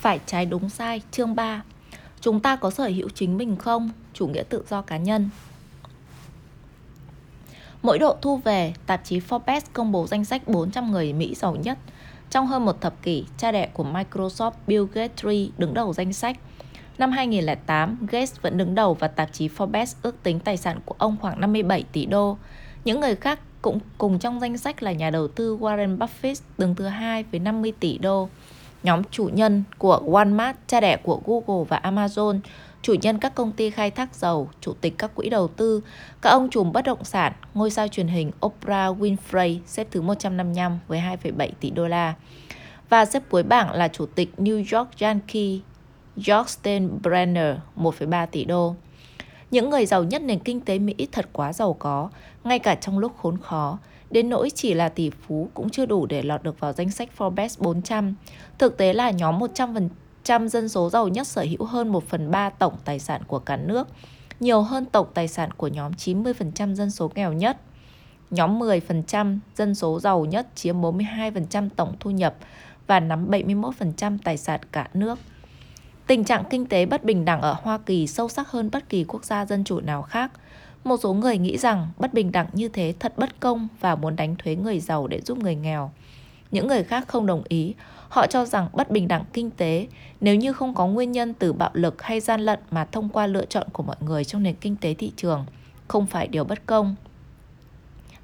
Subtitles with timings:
[0.00, 1.62] Phải trái đúng sai, chương 3
[2.20, 3.90] Chúng ta có sở hữu chính mình không?
[4.14, 5.30] Chủ nghĩa tự do cá nhân
[7.82, 11.56] Mỗi độ thu về, tạp chí Forbes công bố danh sách 400 người Mỹ giàu
[11.56, 11.78] nhất.
[12.30, 16.38] Trong hơn một thập kỷ, cha đẻ của Microsoft Bill Gates đứng đầu danh sách.
[16.98, 20.94] Năm 2008, Gates vẫn đứng đầu và tạp chí Forbes ước tính tài sản của
[20.98, 22.36] ông khoảng 57 tỷ đô.
[22.84, 26.74] Những người khác cũng cùng trong danh sách là nhà đầu tư Warren Buffett đứng
[26.74, 28.28] thứ hai với 50 tỷ đô.
[28.82, 32.40] Nhóm chủ nhân của Walmart, cha đẻ của Google và Amazon,
[32.82, 35.80] chủ nhân các công ty khai thác dầu, chủ tịch các quỹ đầu tư,
[36.22, 40.78] các ông trùm bất động sản, ngôi sao truyền hình Oprah Winfrey xếp thứ 155
[40.88, 42.14] với 2,7 tỷ đô la.
[42.88, 45.58] Và xếp cuối bảng là chủ tịch New York Yankee
[46.16, 48.74] George Steinbrenner 1,3 tỷ đô.
[49.50, 52.10] Những người giàu nhất nền kinh tế Mỹ thật quá giàu có,
[52.44, 53.78] ngay cả trong lúc khốn khó,
[54.10, 57.08] đến nỗi chỉ là tỷ phú cũng chưa đủ để lọt được vào danh sách
[57.18, 58.14] Forbes 400.
[58.58, 62.50] Thực tế là nhóm 100% dân số giàu nhất sở hữu hơn 1 phần 3
[62.50, 63.88] tổng tài sản của cả nước,
[64.40, 67.56] nhiều hơn tổng tài sản của nhóm 90% dân số nghèo nhất.
[68.30, 72.34] Nhóm 10% dân số giàu nhất chiếm 42% tổng thu nhập
[72.86, 75.18] và nắm 71% tài sản cả nước.
[76.06, 79.04] Tình trạng kinh tế bất bình đẳng ở Hoa Kỳ sâu sắc hơn bất kỳ
[79.04, 80.32] quốc gia dân chủ nào khác.
[80.84, 84.16] Một số người nghĩ rằng bất bình đẳng như thế thật bất công và muốn
[84.16, 85.90] đánh thuế người giàu để giúp người nghèo.
[86.50, 87.74] Những người khác không đồng ý.
[88.08, 89.86] Họ cho rằng bất bình đẳng kinh tế
[90.20, 93.26] nếu như không có nguyên nhân từ bạo lực hay gian lận mà thông qua
[93.26, 95.46] lựa chọn của mọi người trong nền kinh tế thị trường,
[95.88, 96.94] không phải điều bất công.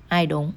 [0.08, 0.52] Ai đúng?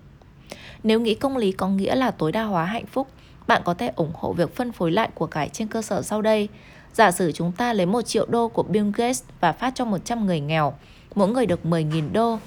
[0.83, 3.07] Nếu nghĩ công lý có nghĩa là tối đa hóa hạnh phúc,
[3.47, 6.21] bạn có thể ủng hộ việc phân phối lại của cải trên cơ sở sau
[6.21, 6.47] đây.
[6.93, 10.25] Giả sử chúng ta lấy 1 triệu đô của Bill Gates và phát cho 100
[10.25, 10.73] người nghèo,
[11.19, 12.39] mỗi người được 10.000 đô.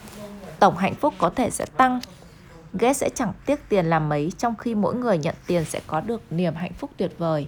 [0.58, 2.00] Tổng hạnh phúc có thể sẽ tăng.
[2.72, 6.00] Gates sẽ chẳng tiếc tiền làm mấy trong khi mỗi người nhận tiền sẽ có
[6.00, 7.46] được niềm hạnh phúc tuyệt vời.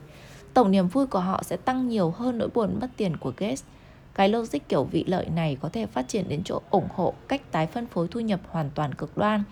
[0.54, 3.62] Tổng niềm vui của họ sẽ tăng nhiều hơn nỗi buồn mất tiền của Gates.
[4.14, 7.52] Cái logic kiểu vị lợi này có thể phát triển đến chỗ ủng hộ cách
[7.52, 9.42] tái phân phối thu nhập hoàn toàn cực đoan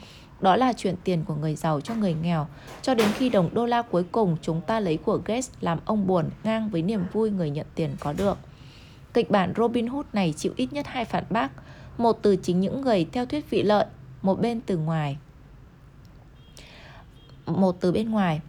[0.41, 2.47] đó là chuyển tiền của người giàu cho người nghèo,
[2.83, 6.07] cho đến khi đồng đô la cuối cùng chúng ta lấy của Gates làm ông
[6.07, 8.39] buồn ngang với niềm vui người nhận tiền có được.
[9.15, 11.49] Kịch bản Robin Hood này chịu ít nhất hai phản bác,
[11.99, 13.87] một từ chính những người theo thuyết vị lợi,
[14.23, 15.17] một bên từ ngoài.
[17.47, 18.41] Một từ bên ngoài.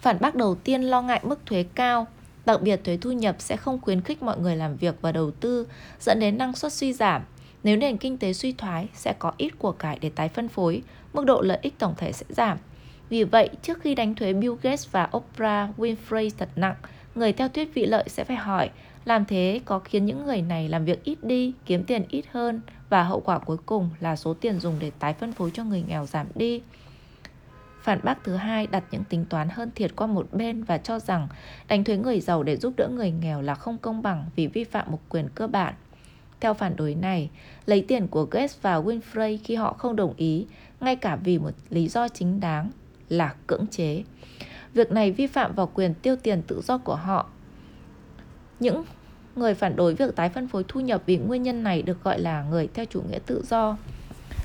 [0.00, 2.06] Phản bác đầu tiên lo ngại mức thuế cao,
[2.46, 5.30] đặc biệt thuế thu nhập sẽ không khuyến khích mọi người làm việc và đầu
[5.30, 5.66] tư,
[6.00, 7.22] dẫn đến năng suất suy giảm.
[7.62, 10.82] Nếu nền kinh tế suy thoái, sẽ có ít của cải để tái phân phối,
[11.12, 12.58] mức độ lợi ích tổng thể sẽ giảm.
[13.08, 16.74] Vì vậy, trước khi đánh thuế Bill Gates và Oprah Winfrey thật nặng,
[17.14, 18.70] người theo thuyết vị lợi sẽ phải hỏi
[19.04, 22.60] làm thế có khiến những người này làm việc ít đi, kiếm tiền ít hơn
[22.88, 25.84] và hậu quả cuối cùng là số tiền dùng để tái phân phối cho người
[25.88, 26.62] nghèo giảm đi.
[27.82, 30.98] Phản bác thứ hai đặt những tính toán hơn thiệt qua một bên và cho
[30.98, 31.28] rằng
[31.68, 34.64] đánh thuế người giàu để giúp đỡ người nghèo là không công bằng vì vi
[34.64, 35.74] phạm một quyền cơ bản.
[36.40, 37.30] Theo phản đối này,
[37.66, 40.46] lấy tiền của Gates và Winfrey khi họ không đồng ý,
[40.80, 42.70] ngay cả vì một lý do chính đáng
[43.08, 44.02] là cưỡng chế.
[44.74, 47.30] Việc này vi phạm vào quyền tiêu tiền tự do của họ.
[48.62, 48.84] Những
[49.36, 52.18] người phản đối việc tái phân phối thu nhập vì nguyên nhân này được gọi
[52.18, 53.76] là người theo chủ nghĩa tự do.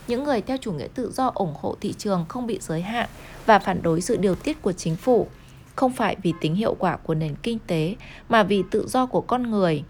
[0.07, 3.09] Những người theo chủ nghĩa tự do ủng hộ thị trường không bị giới hạn
[3.45, 5.27] và phản đối sự điều tiết của chính phủ,
[5.75, 7.95] không phải vì tính hiệu quả của nền kinh tế
[8.29, 9.83] mà vì tự do của con người.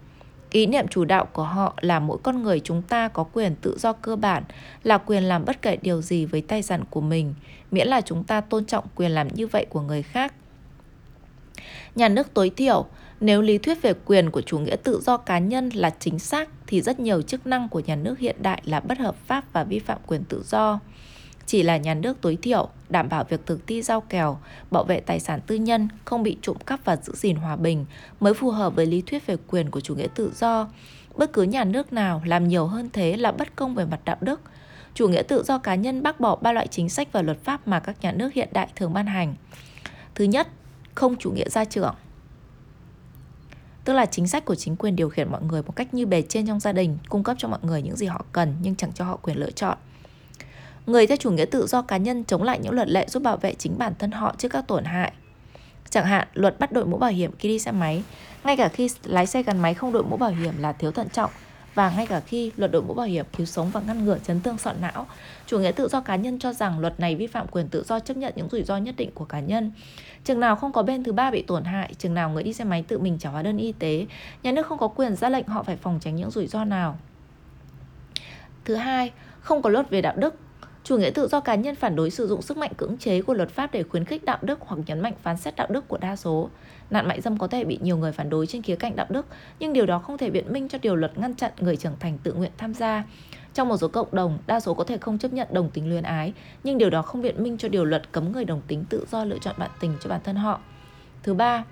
[0.49, 3.77] Ý niệm chủ đạo của họ là mỗi con người chúng ta có quyền tự
[3.79, 4.43] do cơ bản,
[4.83, 7.33] là quyền làm bất kể điều gì với tài sản của mình,
[7.71, 10.33] miễn là chúng ta tôn trọng quyền làm như vậy của người khác.
[11.95, 12.85] Nhà nước tối thiểu,
[13.19, 16.49] nếu lý thuyết về quyền của chủ nghĩa tự do cá nhân là chính xác
[16.67, 19.63] thì rất nhiều chức năng của nhà nước hiện đại là bất hợp pháp và
[19.63, 20.79] vi phạm quyền tự do
[21.47, 24.39] chỉ là nhà nước tối thiểu, đảm bảo việc thực thi giao kèo,
[24.71, 27.85] bảo vệ tài sản tư nhân, không bị trộm cắp và giữ gìn hòa bình
[28.19, 30.67] mới phù hợp với lý thuyết về quyền của chủ nghĩa tự do.
[31.15, 34.17] Bất cứ nhà nước nào làm nhiều hơn thế là bất công về mặt đạo
[34.21, 34.41] đức.
[34.93, 37.67] Chủ nghĩa tự do cá nhân bác bỏ ba loại chính sách và luật pháp
[37.67, 39.35] mà các nhà nước hiện đại thường ban hành.
[40.15, 40.47] Thứ nhất,
[40.95, 41.95] không chủ nghĩa gia trưởng
[43.87, 46.21] tức là chính sách của chính quyền điều khiển mọi người một cách như bề
[46.21, 48.91] trên trong gia đình cung cấp cho mọi người những gì họ cần nhưng chẳng
[48.93, 49.77] cho họ quyền lựa chọn
[50.85, 53.37] Người theo chủ nghĩa tự do cá nhân chống lại những luật lệ giúp bảo
[53.37, 55.11] vệ chính bản thân họ trước các tổn hại.
[55.89, 58.03] Chẳng hạn, luật bắt đội mũ bảo hiểm khi đi xe máy,
[58.43, 61.09] ngay cả khi lái xe gắn máy không đội mũ bảo hiểm là thiếu thận
[61.09, 61.31] trọng,
[61.77, 64.41] và ngay cả khi luật đội mũ bảo hiểm cứu sống và ngăn ngừa chấn
[64.41, 65.07] thương sọ não,
[65.45, 67.99] chủ nghĩa tự do cá nhân cho rằng luật này vi phạm quyền tự do
[67.99, 69.71] chấp nhận những rủi ro nhất định của cá nhân.
[70.27, 72.63] Chừng nào không có bên thứ ba bị tổn hại, chừng nào người đi xe
[72.63, 74.05] máy tự mình trả hóa đơn y tế,
[74.43, 76.97] nhà nước không có quyền ra lệnh họ phải phòng tránh những rủi ro nào.
[78.65, 80.35] Thứ hai, không có luật về đạo đức,
[80.83, 83.33] Chủ nghĩa tự do cá nhân phản đối sử dụng sức mạnh cưỡng chế của
[83.33, 85.97] luật pháp để khuyến khích đạo đức hoặc nhấn mạnh phán xét đạo đức của
[85.97, 86.49] đa số.
[86.89, 89.25] Nạn mại dâm có thể bị nhiều người phản đối trên khía cạnh đạo đức,
[89.59, 92.17] nhưng điều đó không thể biện minh cho điều luật ngăn chặn người trưởng thành
[92.23, 93.03] tự nguyện tham gia.
[93.57, 96.03] Trong một số cộng đồng, đa số có thể không chấp nhận đồng tính luyến
[96.03, 96.33] ái,
[96.63, 99.23] nhưng điều đó không biện minh cho điều luật cấm người đồng tính tự do
[99.23, 100.59] lựa chọn bạn tình cho bản thân họ.
[101.23, 101.63] Thứ ba,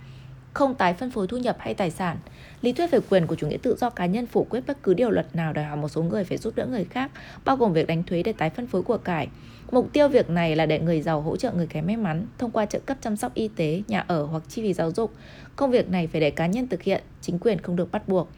[0.53, 2.17] không tái phân phối thu nhập hay tài sản.
[2.61, 4.93] Lý thuyết về quyền của chủ nghĩa tự do cá nhân phủ quyết bất cứ
[4.93, 7.11] điều luật nào đòi hỏi một số người phải giúp đỡ người khác,
[7.45, 9.27] bao gồm việc đánh thuế để tái phân phối của cải.
[9.71, 12.51] Mục tiêu việc này là để người giàu hỗ trợ người kém may mắn thông
[12.51, 15.13] qua trợ cấp chăm sóc y tế, nhà ở hoặc chi phí giáo dục.
[15.55, 18.29] Công việc này phải để cá nhân thực hiện, chính quyền không được bắt buộc.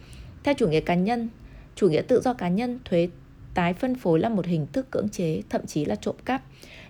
[0.44, 1.30] Theo chủ nghĩa cá nhân,
[1.76, 3.10] chủ nghĩa tự do cá nhân, thuế
[3.58, 6.42] tái phân phối là một hình thức cưỡng chế, thậm chí là trộm cắp.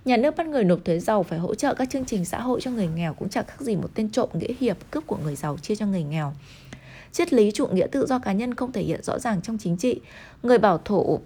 [0.06, 2.62] Nhà nước bắt người nộp thuế giàu phải hỗ trợ các chương trình xã hội
[2.62, 5.36] cho người nghèo cũng chẳng khác gì một tên trộm nghĩa hiệp cướp của người
[5.36, 6.34] giàu chia cho người nghèo.
[7.12, 9.78] Triết lý chủ nghĩa tự do cá nhân không thể hiện rõ ràng trong chính
[9.78, 10.00] trị.
[10.44, 11.20] Người bảo thủ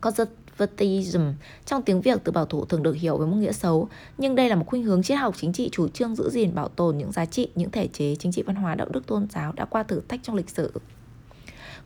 [0.00, 1.22] conservatism
[1.66, 3.88] trong tiếng Việt từ bảo thủ thường được hiểu với một nghĩa xấu,
[4.18, 6.68] nhưng đây là một khuynh hướng triết học chính trị chủ trương giữ gìn bảo
[6.68, 9.52] tồn những giá trị, những thể chế chính trị văn hóa đạo đức tôn giáo
[9.52, 10.72] đã qua thử thách trong lịch sử.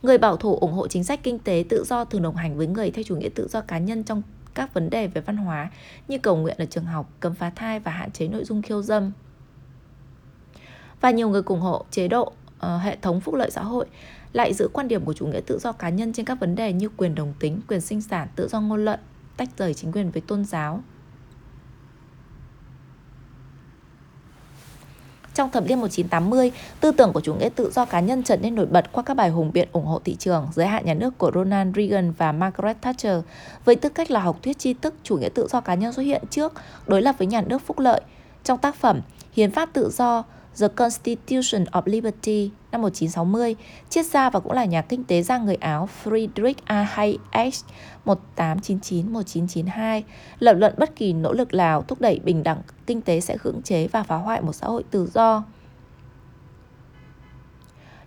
[0.03, 2.67] Người bảo thủ ủng hộ chính sách kinh tế tự do thường đồng hành với
[2.67, 4.21] người theo chủ nghĩa tự do cá nhân trong
[4.53, 5.71] các vấn đề về văn hóa
[6.07, 8.81] như cầu nguyện ở trường học, cấm phá thai và hạn chế nội dung khiêu
[8.81, 9.11] dâm.
[11.01, 12.21] Và nhiều người ủng hộ chế độ
[12.65, 13.85] uh, hệ thống phúc lợi xã hội
[14.33, 16.73] lại giữ quan điểm của chủ nghĩa tự do cá nhân trên các vấn đề
[16.73, 18.99] như quyền đồng tính, quyền sinh sản, tự do ngôn luận,
[19.37, 20.83] tách rời chính quyền với tôn giáo,
[25.37, 28.55] Trong thập niên 1980, tư tưởng của chủ nghĩa tự do cá nhân trở nên
[28.55, 31.17] nổi bật qua các bài hùng biện ủng hộ thị trường, giới hạn nhà nước
[31.17, 33.19] của Ronald Reagan và Margaret Thatcher.
[33.65, 36.03] Với tư cách là học thuyết tri thức, chủ nghĩa tự do cá nhân xuất
[36.03, 36.53] hiện trước,
[36.87, 38.01] đối lập với nhà nước phúc lợi.
[38.43, 39.01] Trong tác phẩm
[39.33, 40.23] Hiến pháp tự do,
[40.59, 43.55] The Constitution of Liberty năm 1960,
[43.89, 46.83] triết gia và cũng là nhà kinh tế gia người Áo Friedrich A.
[46.83, 47.53] Hayek
[48.05, 50.01] 1899-1992
[50.39, 53.61] lập luận bất kỳ nỗ lực nào thúc đẩy bình đẳng kinh tế sẽ cưỡng
[53.61, 55.43] chế và phá hoại một xã hội tự do.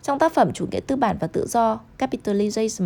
[0.03, 2.85] Trong tác phẩm Chủ nghĩa tư bản và tự do Capitalism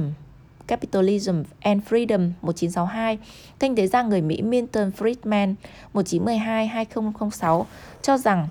[0.66, 3.18] Capitalism and Freedom 1962,
[3.58, 5.54] kinh tế gia người Mỹ Milton Friedman
[5.94, 7.64] 1912-2006
[8.02, 8.48] cho rằng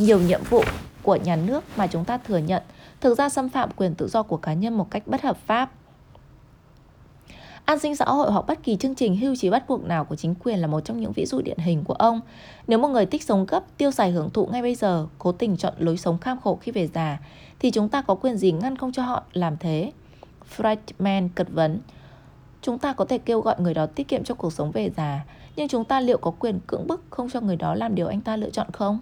[0.00, 0.62] nhiều nhiệm vụ
[1.02, 2.62] của nhà nước mà chúng ta thừa nhận
[3.00, 5.70] thực ra xâm phạm quyền tự do của cá nhân một cách bất hợp pháp.
[7.64, 10.16] An sinh xã hội hoặc bất kỳ chương trình hưu trí bắt buộc nào của
[10.16, 12.20] chính quyền là một trong những ví dụ điển hình của ông.
[12.66, 15.56] Nếu một người thích sống gấp, tiêu xài hưởng thụ ngay bây giờ, cố tình
[15.56, 17.18] chọn lối sống kham khổ khi về già,
[17.58, 19.92] thì chúng ta có quyền gì ngăn không cho họ làm thế?
[20.56, 21.80] Friedman cật vấn.
[22.62, 25.24] Chúng ta có thể kêu gọi người đó tiết kiệm cho cuộc sống về già,
[25.56, 28.20] nhưng chúng ta liệu có quyền cưỡng bức không cho người đó làm điều anh
[28.20, 28.98] ta lựa chọn không?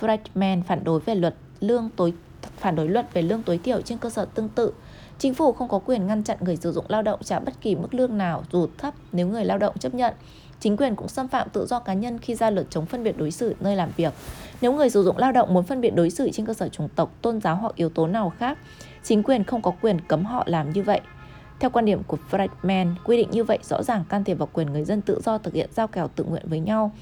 [0.00, 2.12] Friedman phản đối về luật lương tối
[2.56, 4.72] phản đối luật về lương tối thiểu trên cơ sở tương tự.
[5.18, 7.74] Chính phủ không có quyền ngăn chặn người sử dụng lao động trả bất kỳ
[7.74, 10.14] mức lương nào dù thấp nếu người lao động chấp nhận.
[10.60, 13.18] Chính quyền cũng xâm phạm tự do cá nhân khi ra luật chống phân biệt
[13.18, 14.12] đối xử nơi làm việc.
[14.60, 16.88] Nếu người sử dụng lao động muốn phân biệt đối xử trên cơ sở chủng
[16.88, 18.58] tộc, tôn giáo hoặc yếu tố nào khác,
[19.02, 21.00] chính quyền không có quyền cấm họ làm như vậy.
[21.60, 24.72] Theo quan điểm của Friedman, quy định như vậy rõ ràng can thiệp vào quyền
[24.72, 26.92] người dân tự do thực hiện giao kèo tự nguyện với nhau.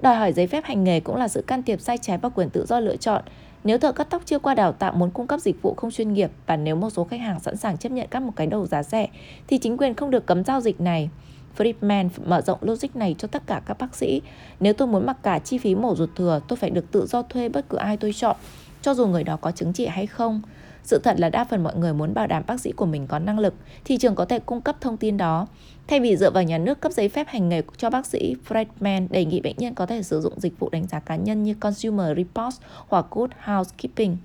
[0.00, 2.50] Đòi hỏi giấy phép hành nghề cũng là sự can thiệp sai trái vào quyền
[2.50, 3.22] tự do lựa chọn.
[3.64, 6.12] Nếu thợ cắt tóc chưa qua đào tạo muốn cung cấp dịch vụ không chuyên
[6.12, 8.66] nghiệp và nếu một số khách hàng sẵn sàng chấp nhận cắt một cái đầu
[8.66, 9.08] giá rẻ
[9.46, 11.10] thì chính quyền không được cấm giao dịch này.
[11.56, 14.22] Friedman mở rộng logic này cho tất cả các bác sĩ.
[14.60, 17.22] Nếu tôi muốn mặc cả chi phí mổ ruột thừa, tôi phải được tự do
[17.22, 18.36] thuê bất cứ ai tôi chọn,
[18.82, 20.42] cho dù người đó có chứng chỉ hay không.
[20.82, 23.18] Sự thật là đa phần mọi người muốn bảo đảm bác sĩ của mình có
[23.18, 23.54] năng lực,
[23.84, 25.46] thị trường có thể cung cấp thông tin đó.
[25.88, 29.06] Thay vì dựa vào nhà nước cấp giấy phép hành nghề cho bác sĩ, Fredman
[29.10, 31.54] đề nghị bệnh nhân có thể sử dụng dịch vụ đánh giá cá nhân như
[31.54, 34.16] Consumer Reports hoặc Good Housekeeping.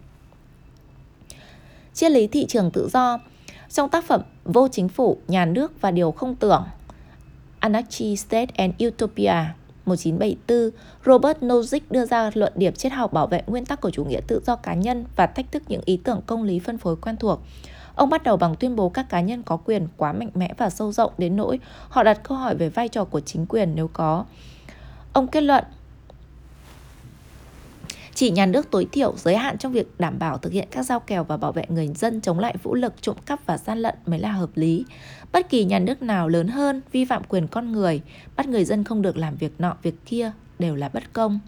[1.93, 3.19] Triết lý thị trường tự do
[3.69, 6.63] Trong tác phẩm Vô chính phủ, nhà nước và điều không tưởng
[7.59, 9.33] Anarchy, State and Utopia
[9.85, 10.69] 1974,
[11.05, 14.19] Robert Nozick đưa ra luận điểm triết học bảo vệ nguyên tắc của chủ nghĩa
[14.27, 17.17] tự do cá nhân và thách thức những ý tưởng công lý phân phối quen
[17.17, 17.39] thuộc.
[17.95, 20.69] Ông bắt đầu bằng tuyên bố các cá nhân có quyền quá mạnh mẽ và
[20.69, 21.59] sâu rộng đến nỗi
[21.89, 24.25] họ đặt câu hỏi về vai trò của chính quyền nếu có.
[25.13, 25.63] Ông kết luận
[28.15, 30.99] chỉ nhà nước tối thiểu giới hạn trong việc đảm bảo thực hiện các giao
[30.99, 33.95] kèo và bảo vệ người dân chống lại vũ lực, trộm cắp và gian lận
[34.05, 34.85] mới là hợp lý.
[35.31, 38.01] Bất kỳ nhà nước nào lớn hơn vi phạm quyền con người,
[38.35, 41.39] bắt người dân không được làm việc nọ việc kia đều là bất công.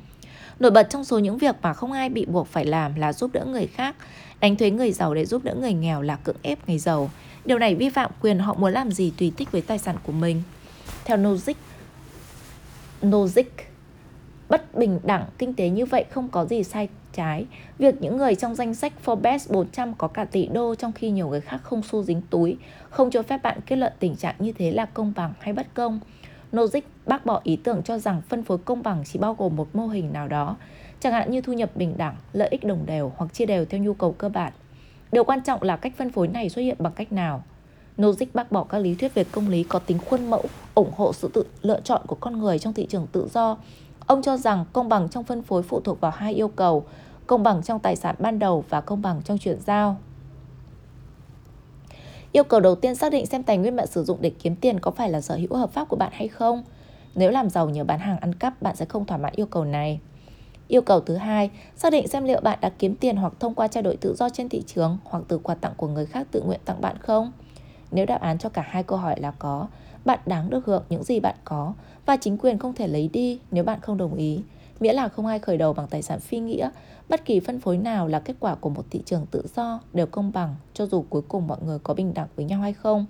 [0.59, 3.31] Nổi bật trong số những việc mà không ai bị buộc phải làm là giúp
[3.33, 3.95] đỡ người khác,
[4.39, 7.09] đánh thuế người giàu để giúp đỡ người nghèo là cưỡng ép người giàu.
[7.45, 10.11] Điều này vi phạm quyền họ muốn làm gì tùy thích với tài sản của
[10.11, 10.41] mình.
[11.05, 11.53] Theo Nozick,
[13.01, 13.43] Nozick
[14.49, 17.45] bất bình đẳng kinh tế như vậy không có gì sai trái.
[17.77, 21.29] Việc những người trong danh sách Forbes 400 có cả tỷ đô trong khi nhiều
[21.29, 22.57] người khác không xu dính túi,
[22.89, 25.67] không cho phép bạn kết luận tình trạng như thế là công bằng hay bất
[25.73, 25.99] công.
[26.51, 29.75] Nozick bác bỏ ý tưởng cho rằng phân phối công bằng chỉ bao gồm một
[29.75, 30.55] mô hình nào đó,
[30.99, 33.81] chẳng hạn như thu nhập bình đẳng, lợi ích đồng đều hoặc chia đều theo
[33.81, 34.53] nhu cầu cơ bản.
[35.11, 37.43] Điều quan trọng là cách phân phối này xuất hiện bằng cách nào.
[37.97, 41.13] Nozick bác bỏ các lý thuyết về công lý có tính khuôn mẫu, ủng hộ
[41.13, 43.57] sự tự lựa chọn của con người trong thị trường tự do.
[44.07, 46.85] Ông cho rằng công bằng trong phân phối phụ thuộc vào hai yêu cầu,
[47.27, 49.97] công bằng trong tài sản ban đầu và công bằng trong chuyển giao.
[52.31, 54.79] Yêu cầu đầu tiên xác định xem tài nguyên bạn sử dụng để kiếm tiền
[54.79, 56.63] có phải là sở hữu hợp pháp của bạn hay không.
[57.15, 59.65] Nếu làm giàu nhờ bán hàng ăn cắp, bạn sẽ không thỏa mãn yêu cầu
[59.65, 59.99] này.
[60.67, 63.67] Yêu cầu thứ hai, xác định xem liệu bạn đã kiếm tiền hoặc thông qua
[63.67, 66.41] trao đổi tự do trên thị trường hoặc từ quà tặng của người khác tự
[66.41, 67.31] nguyện tặng bạn không.
[67.91, 69.67] Nếu đáp án cho cả hai câu hỏi là có,
[70.05, 71.73] bạn đáng được hưởng những gì bạn có
[72.05, 74.39] và chính quyền không thể lấy đi nếu bạn không đồng ý.
[74.79, 76.69] Miễn là không ai khởi đầu bằng tài sản phi nghĩa,
[77.09, 80.05] bất kỳ phân phối nào là kết quả của một thị trường tự do đều
[80.05, 83.05] công bằng cho dù cuối cùng mọi người có bình đẳng với nhau hay không.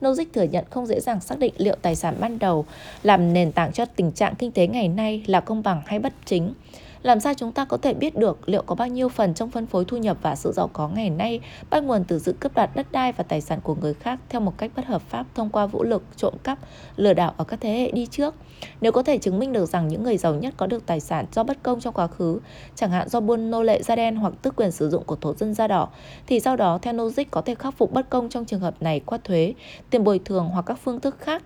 [0.00, 2.64] Nozick thừa nhận không dễ dàng xác định liệu tài sản ban đầu
[3.02, 6.12] làm nền tảng cho tình trạng kinh tế ngày nay là công bằng hay bất
[6.24, 6.54] chính.
[7.02, 9.66] Làm sao chúng ta có thể biết được liệu có bao nhiêu phần trong phân
[9.66, 11.40] phối thu nhập và sự giàu có ngày nay
[11.70, 14.40] bắt nguồn từ sự cướp đoạt đất đai và tài sản của người khác theo
[14.40, 16.58] một cách bất hợp pháp thông qua vũ lực, trộm cắp,
[16.96, 18.34] lừa đảo ở các thế hệ đi trước?
[18.80, 21.26] Nếu có thể chứng minh được rằng những người giàu nhất có được tài sản
[21.32, 22.40] do bất công trong quá khứ,
[22.74, 25.34] chẳng hạn do buôn nô lệ da đen hoặc tước quyền sử dụng của thổ
[25.34, 25.88] dân da đỏ,
[26.26, 29.00] thì sau đó theo logic có thể khắc phục bất công trong trường hợp này
[29.06, 29.54] qua thuế,
[29.90, 31.42] tiền bồi thường hoặc các phương thức khác.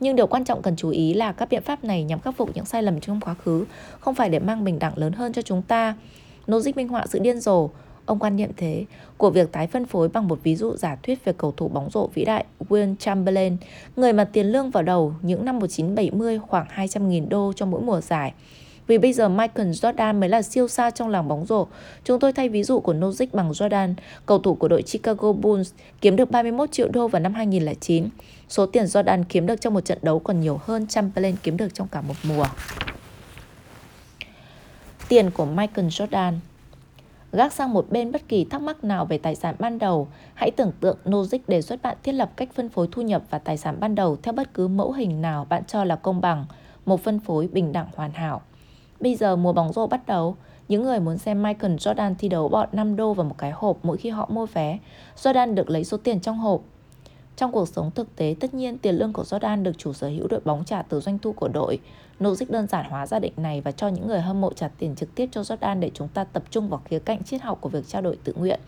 [0.00, 2.50] Nhưng điều quan trọng cần chú ý là các biện pháp này nhằm khắc phục
[2.54, 3.64] những sai lầm trong quá khứ,
[4.00, 5.94] không phải để mang bình đẳng lớn hơn cho chúng ta.
[6.46, 7.70] Nozick minh họa sự điên rồ,
[8.06, 8.84] ông quan niệm thế,
[9.16, 11.90] của việc tái phân phối bằng một ví dụ giả thuyết về cầu thủ bóng
[11.90, 13.56] rổ vĩ đại Will Chamberlain,
[13.96, 18.00] người mà tiền lương vào đầu những năm 1970 khoảng 200.000 đô cho mỗi mùa
[18.00, 18.32] giải.
[18.88, 21.66] Vì bây giờ Michael Jordan mới là siêu sao trong làng bóng rổ,
[22.04, 23.94] chúng tôi thay ví dụ của Nozick bằng Jordan,
[24.26, 28.08] cầu thủ của đội Chicago Bulls, kiếm được 31 triệu đô vào năm 2009.
[28.48, 31.74] Số tiền Jordan kiếm được trong một trận đấu còn nhiều hơn Chamberlain kiếm được
[31.74, 32.46] trong cả một mùa.
[35.08, 36.32] Tiền của Michael Jordan
[37.32, 40.50] Gác sang một bên bất kỳ thắc mắc nào về tài sản ban đầu, hãy
[40.50, 43.56] tưởng tượng Nozick đề xuất bạn thiết lập cách phân phối thu nhập và tài
[43.56, 46.46] sản ban đầu theo bất cứ mẫu hình nào bạn cho là công bằng,
[46.86, 48.42] một phân phối bình đẳng hoàn hảo.
[49.00, 50.36] Bây giờ mùa bóng rổ bắt đầu,
[50.68, 53.78] những người muốn xem Michael Jordan thi đấu bọn 5 đô vào một cái hộp
[53.82, 54.78] mỗi khi họ mua vé.
[55.16, 56.60] Jordan được lấy số tiền trong hộp.
[57.36, 60.28] Trong cuộc sống thực tế, tất nhiên tiền lương của Jordan được chủ sở hữu
[60.28, 61.78] đội bóng trả từ doanh thu của đội.
[62.20, 64.94] Nozick đơn giản hóa gia định này và cho những người hâm mộ trả tiền
[64.96, 67.68] trực tiếp cho Jordan để chúng ta tập trung vào khía cạnh triết học của
[67.68, 68.60] việc trao đổi tự nguyện.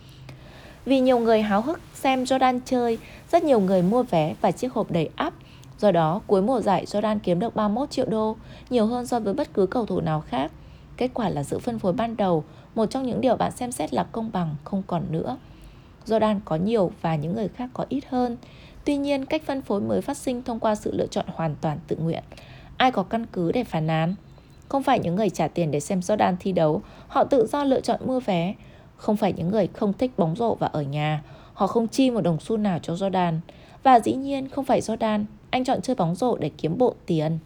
[0.84, 2.98] Vì nhiều người háo hức xem Jordan chơi,
[3.32, 5.34] rất nhiều người mua vé và chiếc hộp đầy áp.
[5.80, 8.36] Do đó, cuối mùa giải Jordan kiếm được 31 triệu đô,
[8.70, 10.52] nhiều hơn so với bất cứ cầu thủ nào khác.
[10.96, 12.44] Kết quả là sự phân phối ban đầu,
[12.74, 15.36] một trong những điều bạn xem xét là công bằng, không còn nữa.
[16.06, 18.36] Jordan có nhiều và những người khác có ít hơn.
[18.84, 21.78] Tuy nhiên, cách phân phối mới phát sinh thông qua sự lựa chọn hoàn toàn
[21.88, 22.22] tự nguyện.
[22.76, 24.14] Ai có căn cứ để phản án?
[24.68, 27.80] Không phải những người trả tiền để xem Jordan thi đấu, họ tự do lựa
[27.80, 28.54] chọn mua vé.
[28.96, 31.22] Không phải những người không thích bóng rổ và ở nhà,
[31.54, 33.38] họ không chi một đồng xu nào cho Jordan.
[33.82, 37.38] Và dĩ nhiên không phải Jordan, anh chọn chơi bóng rổ để kiếm bộ tiền.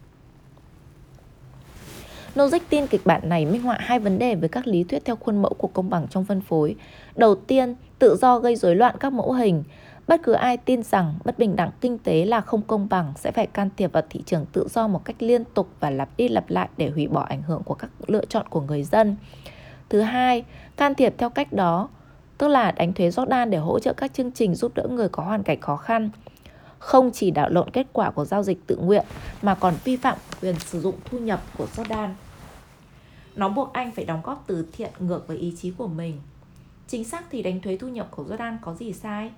[2.35, 5.17] Nozick tin kịch bản này minh họa hai vấn đề với các lý thuyết theo
[5.17, 6.77] khuôn mẫu của công bằng trong phân phối.
[7.17, 9.65] Đầu tiên, tự do gây rối loạn các mẫu hình.
[10.09, 13.33] Bất cứ ai tin rằng bất bình đẳng kinh tế là không công bằng sẽ
[13.33, 16.29] phải can thiệp vào thị trường tự do một cách liên tục và lặp đi
[16.29, 19.17] lặp lại để hủy bỏ ảnh hưởng của các lựa chọn của người dân.
[19.89, 20.45] Thứ hai,
[20.77, 21.89] can thiệp theo cách đó,
[22.39, 25.23] tức là đánh thuế Jordan để hỗ trợ các chương trình giúp đỡ người có
[25.23, 26.11] hoàn cảnh khó khăn.
[26.85, 29.05] Không chỉ đảo lộn kết quả của giao dịch tự nguyện
[29.43, 32.09] mà còn vi phạm quyền sử dụng thu nhập của Jordan.
[33.37, 36.21] Nó buộc anh phải đóng góp từ thiện ngược với ý chí của mình.
[36.89, 39.31] Chính xác thì đánh thuế thu nhập của Jordan có gì sai?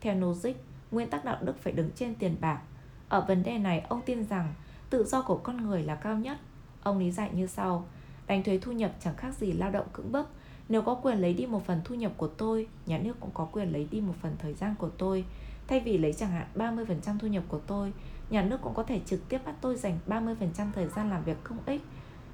[0.00, 0.54] Theo Nozick,
[0.90, 2.60] nguyên tắc đạo đức phải đứng trên tiền bạc.
[3.08, 4.54] Ở vấn đề này, ông tin rằng
[4.90, 6.36] tự do của con người là cao nhất.
[6.82, 7.86] Ông lý giải như sau,
[8.26, 10.28] đánh thuế thu nhập chẳng khác gì lao động cưỡng bức.
[10.68, 13.44] Nếu có quyền lấy đi một phần thu nhập của tôi, nhà nước cũng có
[13.44, 15.24] quyền lấy đi một phần thời gian của tôi.
[15.68, 17.92] Thay vì lấy chẳng hạn 30% thu nhập của tôi,
[18.30, 20.34] nhà nước cũng có thể trực tiếp bắt tôi dành 30%
[20.74, 21.82] thời gian làm việc công ích.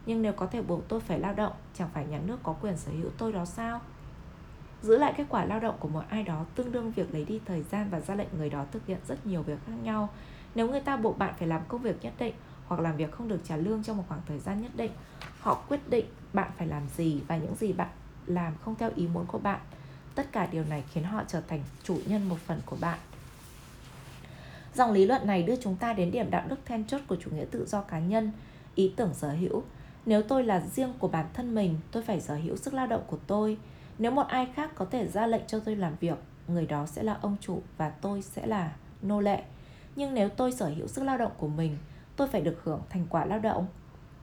[0.06, 2.76] Nhưng nếu có thể buộc tôi phải lao động, chẳng phải nhà nước có quyền
[2.76, 3.80] sở hữu tôi đó sao?
[4.82, 7.40] Giữ lại kết quả lao động của một ai đó tương đương việc lấy đi
[7.44, 10.08] thời gian và ra lệnh người đó thực hiện rất nhiều việc khác nhau.
[10.54, 12.34] Nếu người ta buộc bạn phải làm công việc nhất định
[12.66, 14.90] hoặc làm việc không được trả lương trong một khoảng thời gian nhất định,
[15.40, 17.88] họ quyết định bạn phải làm gì và những gì bạn
[18.26, 19.60] làm không theo ý muốn của bạn.
[20.14, 22.98] Tất cả điều này khiến họ trở thành chủ nhân một phần của bạn.
[24.74, 27.30] Dòng lý luận này đưa chúng ta đến điểm đạo đức then chốt của chủ
[27.30, 28.32] nghĩa tự do cá nhân,
[28.74, 29.62] ý tưởng sở hữu.
[30.06, 33.02] Nếu tôi là riêng của bản thân mình, tôi phải sở hữu sức lao động
[33.06, 33.58] của tôi.
[33.98, 37.02] Nếu một ai khác có thể ra lệnh cho tôi làm việc, người đó sẽ
[37.02, 38.72] là ông chủ và tôi sẽ là
[39.02, 39.42] nô lệ.
[39.96, 41.78] Nhưng nếu tôi sở hữu sức lao động của mình,
[42.16, 43.66] tôi phải được hưởng thành quả lao động.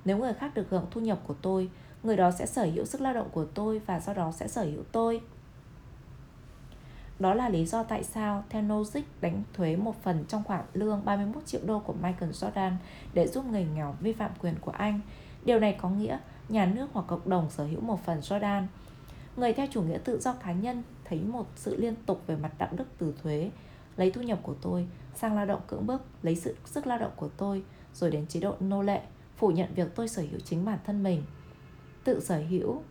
[0.05, 1.69] Nếu người khác được hưởng thu nhập của tôi,
[2.03, 4.63] người đó sẽ sở hữu sức lao động của tôi và do đó sẽ sở
[4.63, 5.21] hữu tôi.
[7.19, 11.05] Đó là lý do tại sao theo Nozick đánh thuế một phần trong khoản lương
[11.05, 12.71] 31 triệu đô của Michael Jordan
[13.13, 14.99] để giúp người nghèo vi phạm quyền của anh.
[15.45, 16.17] Điều này có nghĩa
[16.49, 18.63] nhà nước hoặc cộng đồng sở hữu một phần Jordan.
[19.37, 22.51] Người theo chủ nghĩa tự do cá nhân thấy một sự liên tục về mặt
[22.57, 23.51] đạo đức từ thuế,
[23.97, 27.11] lấy thu nhập của tôi sang lao động cưỡng bức, lấy sự sức lao động
[27.15, 29.01] của tôi rồi đến chế độ nô lệ,
[29.37, 31.23] phủ nhận việc tôi sở hữu chính bản thân mình.
[32.03, 32.81] Tự sở hữu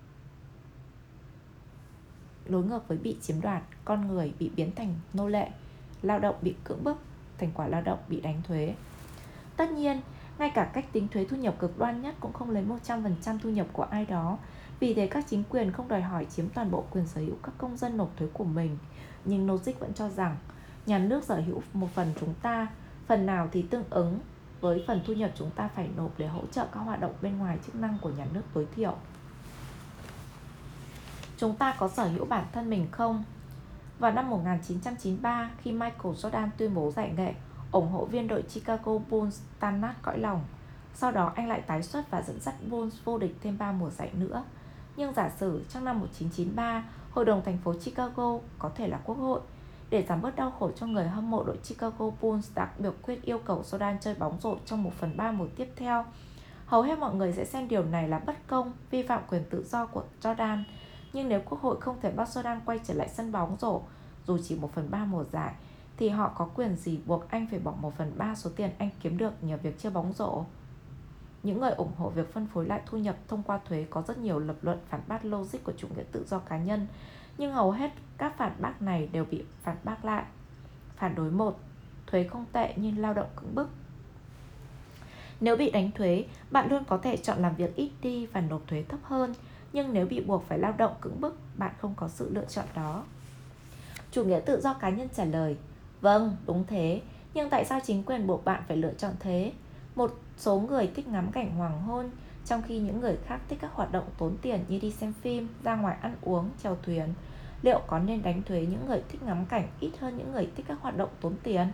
[2.48, 5.48] đối ngược với bị chiếm đoạt, con người bị biến thành nô lệ,
[6.02, 6.96] lao động bị cưỡng bức,
[7.38, 8.74] thành quả lao động bị đánh thuế.
[9.56, 10.00] Tất nhiên,
[10.38, 13.50] ngay cả cách tính thuế thu nhập cực đoan nhất cũng không lấy 100% thu
[13.50, 14.38] nhập của ai đó.
[14.80, 17.52] Vì thế các chính quyền không đòi hỏi chiếm toàn bộ quyền sở hữu các
[17.58, 18.78] công dân nộp thuế của mình.
[19.24, 20.36] Nhưng Nozick vẫn cho rằng
[20.86, 22.68] nhà nước sở hữu một phần chúng ta,
[23.06, 24.18] phần nào thì tương ứng
[24.60, 27.38] với phần thu nhập chúng ta phải nộp để hỗ trợ các hoạt động bên
[27.38, 28.96] ngoài chức năng của nhà nước tối thiểu.
[31.36, 33.24] Chúng ta có sở hữu bản thân mình không?
[33.98, 37.34] Vào năm 1993, khi Michael Jordan tuyên bố giải nghệ,
[37.72, 40.44] ủng hộ viên đội Chicago Bulls tan nát cõi lòng.
[40.94, 43.90] Sau đó anh lại tái xuất và dẫn dắt Bulls vô địch thêm 3 mùa
[43.90, 44.44] giải nữa.
[44.96, 49.18] Nhưng giả sử trong năm 1993, Hội đồng thành phố Chicago có thể là quốc
[49.18, 49.40] hội,
[49.90, 53.22] để giảm bớt đau khổ cho người hâm mộ đội Chicago Bulls đã biểu quyết
[53.22, 56.04] yêu cầu Jordan chơi bóng rổ trong 1 phần 3 mùa tiếp theo.
[56.66, 59.64] Hầu hết mọi người sẽ xem điều này là bất công, vi phạm quyền tự
[59.64, 60.62] do của Jordan.
[61.16, 63.82] Nhưng nếu quốc hội không thể bắt Jordan quay trở lại sân bóng rổ,
[64.26, 65.54] dù chỉ 1 phần 3 mùa giải,
[65.96, 68.90] thì họ có quyền gì buộc anh phải bỏ 1 phần 3 số tiền anh
[69.00, 70.44] kiếm được nhờ việc chơi bóng rổ?
[71.42, 74.18] Những người ủng hộ việc phân phối lại thu nhập thông qua thuế có rất
[74.18, 76.86] nhiều lập luận phản bác logic của chủ nghĩa tự do cá nhân,
[77.38, 80.24] nhưng hầu hết các phản bác này đều bị phản bác lại.
[80.96, 81.58] Phản đối một,
[82.06, 83.68] thuế không tệ nhưng lao động cứng bức.
[85.40, 88.62] Nếu bị đánh thuế, bạn luôn có thể chọn làm việc ít đi và nộp
[88.66, 89.34] thuế thấp hơn,
[89.72, 92.64] nhưng nếu bị buộc phải lao động cưỡng bức, bạn không có sự lựa chọn
[92.74, 93.04] đó.
[94.10, 95.56] Chủ nghĩa tự do cá nhân trả lời,
[96.00, 97.00] Vâng, đúng thế,
[97.34, 99.52] nhưng tại sao chính quyền buộc bạn phải lựa chọn thế?
[99.94, 102.10] Một số người thích ngắm cảnh hoàng hôn,
[102.44, 105.48] trong khi những người khác thích các hoạt động tốn tiền như đi xem phim,
[105.62, 107.14] ra ngoài ăn uống, chèo thuyền.
[107.62, 110.66] Liệu có nên đánh thuế những người thích ngắm cảnh ít hơn những người thích
[110.68, 111.66] các hoạt động tốn tiền?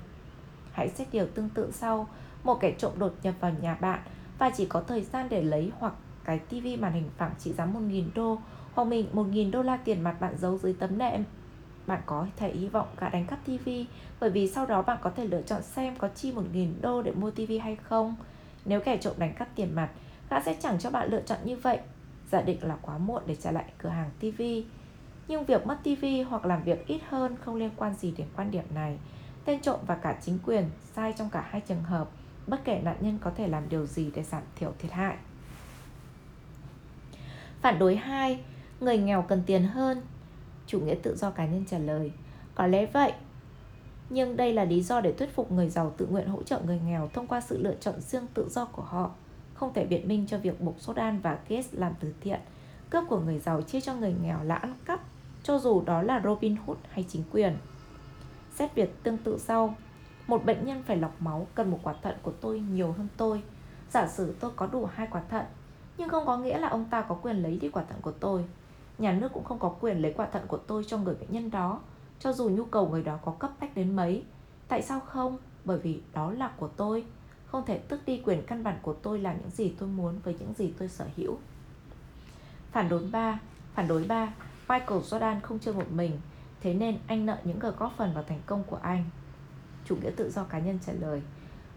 [0.73, 2.09] Hãy xét điều tương tự sau,
[2.45, 4.01] một kẻ trộm đột nhập vào nhà bạn
[4.39, 5.93] và chỉ có thời gian để lấy hoặc
[6.25, 8.39] cái tivi màn hình phẳng trị giá 1.000 đô
[8.75, 11.25] hoặc mình 1.000 đô la tiền mặt bạn giấu dưới tấm nệm
[11.87, 13.87] bạn có thể hy vọng gã đánh cắp tivi
[14.21, 17.13] bởi vì sau đó bạn có thể lựa chọn xem có chi 1.000 đô để
[17.13, 18.17] mua tivi hay không.
[18.65, 19.89] Nếu kẻ trộm đánh cắp tiền mặt,
[20.31, 21.79] gã sẽ chẳng cho bạn lựa chọn như vậy.
[22.31, 24.65] Giả định là quá muộn để trả lại cửa hàng tivi
[25.29, 28.51] Nhưng việc mất tivi hoặc làm việc ít hơn không liên quan gì đến quan
[28.51, 28.99] điểm này.
[29.45, 32.09] Tên trộm và cả chính quyền sai trong cả hai trường hợp,
[32.47, 35.17] bất kể nạn nhân có thể làm điều gì để giảm thiểu thiệt hại.
[37.63, 38.41] Phản đối 2.
[38.81, 40.03] Người nghèo cần tiền hơn.
[40.67, 42.13] Chủ nghĩa tự do cá nhân trả lời,
[42.55, 43.13] Có lẽ vậy,
[44.11, 46.81] Nhưng đây là lý do để thuyết phục người giàu tự nguyện hỗ trợ người
[46.87, 49.11] nghèo thông qua sự lựa chọn riêng tự do của họ,
[49.55, 52.41] Không thể biện minh cho việc buộc Sodan và Gates làm từ thiện.
[52.91, 55.01] Cướp của người giàu chia cho người nghèo là ăn cắp,
[55.43, 57.57] Cho dù đó là Robin Hood hay chính quyền.
[58.55, 59.75] Xét việc tương tự sau,
[60.27, 63.43] Một bệnh nhân phải lọc máu cần một quả thận của tôi nhiều hơn tôi.
[63.91, 65.45] Giả sử tôi có đủ hai quả thận
[65.99, 68.45] nhưng không có nghĩa là ông ta có quyền lấy đi quả thận của tôi
[68.99, 71.51] Nhà nước cũng không có quyền lấy quả thận của tôi cho người bệnh nhân
[71.51, 71.81] đó,
[72.19, 74.23] Cho dù nhu cầu người đó có cấp bách đến mấy
[74.69, 75.39] Tại sao không?
[75.65, 77.05] Bởi vì đó là của tôi
[77.47, 80.37] Không thể tước đi quyền căn bản của tôi làm những gì tôi muốn với
[80.39, 81.39] những gì tôi sở hữu
[82.73, 83.41] Phản đối ba.
[83.75, 84.35] Phản đối ba.
[84.69, 86.21] Michael Jordan không chơi một mình,
[86.61, 89.05] Thế nên anh nợ những người góp phần vào thành công của anh
[89.85, 91.23] Chủ nghĩa tự do cá nhân trả lời,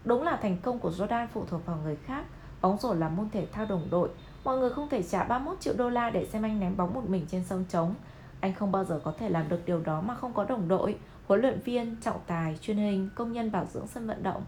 [0.04, 2.24] Đúng là thành công của Jordan phụ thuộc vào người khác
[2.66, 4.08] Bóng rổ là môn thể thao đồng đội
[4.44, 7.08] Mọi người không thể trả 31 triệu đô la để xem anh ném bóng một
[7.08, 7.94] mình trên sông trống.
[8.40, 10.96] Anh không bao giờ có thể làm được điều đó mà không có đồng đội,
[11.26, 14.42] huấn luyện viên, trọng tài, truyền hình, công nhân bảo dưỡng sân vận động.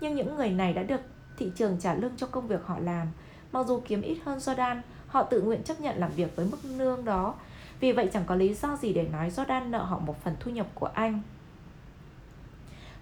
[0.00, 1.00] Nhưng những người này đã được
[1.38, 3.06] thị trường trả lương cho công việc họ làm.
[3.52, 6.58] Mặc dù kiếm ít hơn Jordan, họ tự nguyện chấp nhận làm việc với mức
[6.64, 7.34] lương đó.
[7.80, 10.50] Vì vậy chẳng có lý do gì để nói Jordan nợ họ một phần thu
[10.50, 11.22] nhập của anh.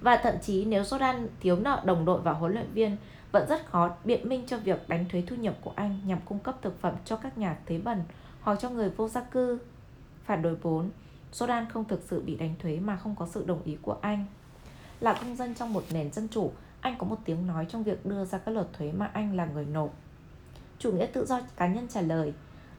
[0.00, 2.96] Và thậm chí nếu Jordan thiếu nợ đồng đội và huấn luyện viên
[3.38, 6.38] vẫn rất khó biện minh cho việc đánh thuế thu nhập của anh nhằm cung
[6.38, 8.02] cấp thực phẩm cho các nhà thuế bẩn
[8.40, 9.58] hoặc cho người vô gia cư.
[10.24, 10.90] Phản đối 4.
[11.32, 14.24] Jordan không thực sự bị đánh thuế mà không có sự đồng ý của anh.
[15.00, 18.06] Là công dân trong một nền dân chủ, anh có một tiếng nói trong việc
[18.06, 19.94] đưa ra các luật thuế mà anh là người nộp.
[20.78, 22.32] Chủ nghĩa tự do cá nhân trả lời,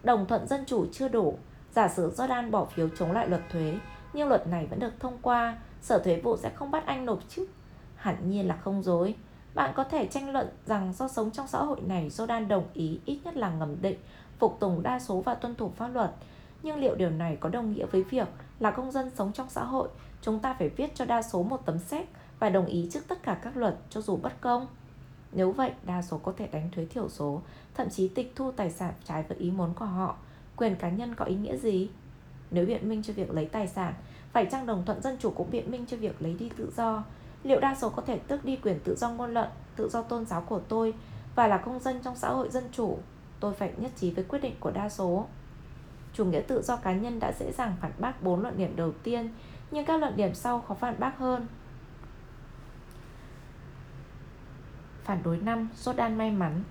[0.03, 1.37] đồng thuận dân chủ chưa đủ.
[1.75, 3.77] Giả sử Jordan bỏ phiếu chống lại luật thuế,
[4.13, 7.19] nhưng luật này vẫn được thông qua, sở thuế vụ sẽ không bắt anh nộp
[7.29, 7.45] chứ?
[7.95, 9.15] Hẳn nhiên là không dối.
[9.57, 12.99] Bạn có thể tranh luận rằng do sống trong xã hội này, Jordan đồng ý
[13.05, 13.97] ít nhất là ngầm định,
[14.39, 16.11] phục tùng đa số và tuân thủ pháp luật.
[16.63, 18.27] Nhưng liệu điều này có đồng nghĩa với việc
[18.59, 19.89] là công dân sống trong xã hội,
[20.21, 23.23] chúng ta phải viết cho đa số một tấm séc và đồng ý trước tất
[23.23, 24.67] cả các luật cho dù bất công?
[25.31, 27.41] Nếu vậy, đa số có thể đánh thuế thiểu số,
[27.75, 30.15] thậm chí tịch thu tài sản trái với ý muốn của họ.
[30.55, 31.89] Quyền cá nhân có ý nghĩa gì?
[32.51, 33.93] Nếu biện minh cho việc lấy tài sản,
[34.33, 37.03] phải chăng đồng thuận dân chủ cũng biện minh cho việc lấy đi tự do?
[37.47, 40.25] Liệu đa số có thể tước đi quyền tự do ngôn luận, tự do tôn
[40.25, 40.93] giáo của tôi
[41.35, 42.97] và là công dân trong xã hội dân chủ?
[43.39, 45.27] Tôi phải nhất trí với quyết định của đa số.
[46.13, 48.91] Chủ nghĩa tự do cá nhân đã dễ dàng phản bác bốn luận điểm đầu
[49.03, 49.29] tiên,
[49.71, 51.47] nhưng các luận điểm sau khó phản bác hơn.
[55.03, 56.63] Phản đối năm, Jordan may mắn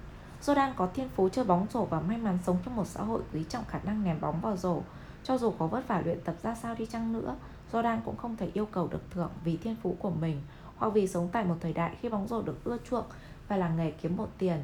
[0.43, 3.23] Jordan có thiên phú chơi bóng rổ và may mắn sống trong một xã hội
[3.33, 4.83] quý trọng khả năng ném bóng vào rổ.
[5.25, 7.37] Cho dù có vất vả luyện tập ra sao đi chăng nữa,
[7.73, 10.41] Jordan cũng không thể yêu cầu được thưởng vì thiên phú của mình
[10.77, 13.05] hoặc vì sống tại một thời đại khi bóng rổ được ưa chuộng
[13.49, 14.59] và là nghề kiếm một tiền.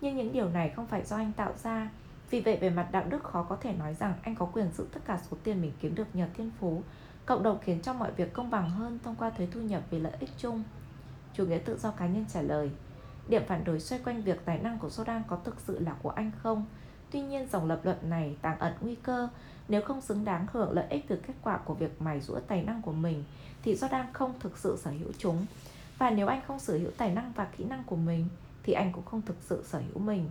[0.00, 1.90] Nhưng những điều này không phải do anh tạo ra.
[2.30, 4.86] Vì vậy, về mặt đạo đức khó có thể nói rằng anh có quyền giữ
[4.92, 6.82] tất cả số tiền mình kiếm được nhờ thiên phú.
[7.26, 9.98] Cộng đồng khiến cho mọi việc công bằng hơn thông qua thuế thu nhập vì
[9.98, 10.62] lợi ích chung.
[11.34, 12.70] Chủ nghĩa tự do cá nhân trả lời
[13.28, 16.10] Điểm phản đối xoay quanh việc tài năng của Jordan có thực sự là của
[16.10, 16.66] anh không?
[17.10, 19.28] Tuy nhiên dòng lập luận này tàng ẩn nguy cơ
[19.68, 22.62] Nếu không xứng đáng hưởng lợi ích từ kết quả của việc mài rũa tài
[22.62, 23.24] năng của mình,
[23.62, 25.46] Thì Jordan không thực sự sở hữu chúng
[25.98, 28.28] Và nếu anh không sở hữu tài năng và kỹ năng của mình,
[28.62, 30.28] Thì anh cũng không thực sự sở hữu mình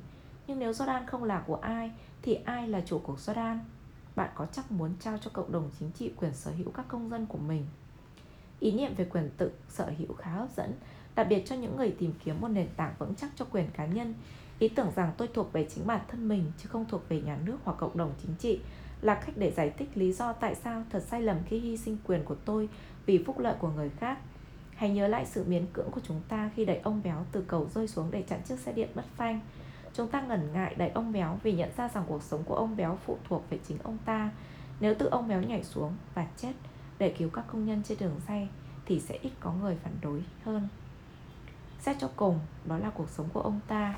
[0.47, 3.59] Nhưng nếu Jordan không là của ai, Thì ai là chủ của Jordan?
[4.15, 7.09] Bạn có chắc muốn trao cho cộng đồng chính trị quyền sở hữu các công
[7.09, 7.65] dân của mình?
[8.59, 10.73] Ý niệm về quyền tự sở hữu khá hấp dẫn,
[11.15, 13.85] đặc biệt cho những người tìm kiếm một nền tảng vững chắc cho quyền cá
[13.85, 14.13] nhân.
[14.59, 17.37] Ý tưởng rằng tôi thuộc về chính bản thân mình chứ không thuộc về nhà
[17.45, 18.59] nước hoặc cộng đồng chính trị
[19.01, 21.97] là cách để giải thích lý do tại sao thật sai lầm khi hy sinh
[22.07, 22.69] quyền của tôi
[23.05, 24.19] vì phúc lợi của người khác.
[24.75, 27.69] Hãy nhớ lại sự miến cưỡng của chúng ta khi đẩy ông béo từ cầu
[27.75, 29.39] rơi xuống để chặn chiếc xe điện mất phanh.
[29.93, 32.77] Chúng ta ngần ngại đẩy ông béo vì nhận ra rằng cuộc sống của ông
[32.77, 34.31] béo phụ thuộc về chính ông ta.
[34.79, 36.53] Nếu tự ông béo nhảy xuống và chết
[36.99, 38.47] để cứu các công nhân trên đường dây
[38.85, 40.67] thì sẽ ít có người phản đối hơn.
[41.79, 43.95] Xét cho cùng, đó là cuộc sống của ông ta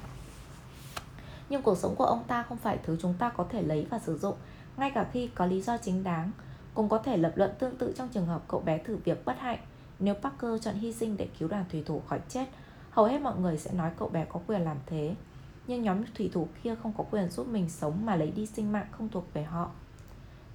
[1.49, 3.99] nhưng cuộc sống của ông ta không phải thứ chúng ta có thể lấy và
[3.99, 4.35] sử dụng,
[4.77, 6.31] Ngay cả khi có lý do chính đáng.
[6.73, 9.39] Cũng có thể lập luận tương tự trong trường hợp cậu bé thử việc bất
[9.39, 9.59] hạnh.
[9.99, 12.45] Nếu Parker chọn hy sinh để cứu đoàn thủy thủ khỏi chết,
[12.91, 15.15] Hầu hết mọi người sẽ nói cậu bé có quyền làm thế.
[15.67, 18.71] Nhưng nhóm thủy thủ kia không có quyền giúp mình sống mà lấy đi sinh
[18.71, 19.71] mạng không thuộc về họ.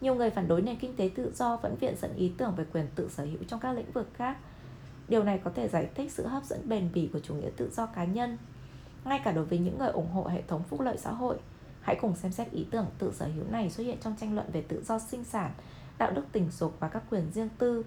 [0.01, 2.65] Nhiều người phản đối nền kinh tế tự do vẫn viện dẫn ý tưởng về
[2.73, 4.37] quyền tự sở hữu trong các lĩnh vực khác.
[5.09, 7.71] Điều này có thể giải thích sự hấp dẫn bền bỉ của chủ nghĩa tự
[7.77, 8.39] do cá nhân.
[9.05, 11.37] Ngay cả đối với những người ủng hộ hệ thống phúc lợi xã hội,
[11.81, 14.47] hãy cùng xem xét ý tưởng tự sở hữu này xuất hiện trong tranh luận
[14.53, 15.51] về tự do sinh sản,
[15.99, 17.83] đạo đức tình dục và các quyền riêng tư.